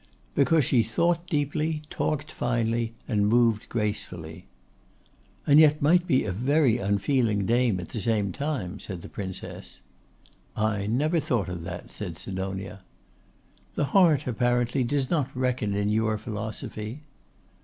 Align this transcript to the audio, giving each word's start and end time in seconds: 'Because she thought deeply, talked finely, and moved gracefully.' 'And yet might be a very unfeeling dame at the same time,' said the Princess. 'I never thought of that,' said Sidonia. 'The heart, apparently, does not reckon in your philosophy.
'Because 0.33 0.65
she 0.65 0.81
thought 0.81 1.27
deeply, 1.27 1.83
talked 1.91 2.31
finely, 2.31 2.95
and 3.07 3.29
moved 3.29 3.69
gracefully.' 3.69 4.47
'And 5.45 5.59
yet 5.59 5.79
might 5.79 6.07
be 6.07 6.25
a 6.25 6.31
very 6.31 6.79
unfeeling 6.79 7.45
dame 7.45 7.79
at 7.79 7.89
the 7.89 7.99
same 7.99 8.31
time,' 8.31 8.79
said 8.79 9.03
the 9.03 9.09
Princess. 9.09 9.81
'I 10.57 10.87
never 10.87 11.19
thought 11.19 11.49
of 11.49 11.61
that,' 11.65 11.91
said 11.91 12.17
Sidonia. 12.17 12.79
'The 13.75 13.85
heart, 13.93 14.25
apparently, 14.25 14.83
does 14.83 15.11
not 15.11 15.29
reckon 15.37 15.75
in 15.75 15.87
your 15.89 16.17
philosophy. 16.17 17.03